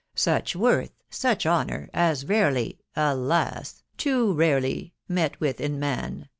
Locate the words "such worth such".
0.15-1.45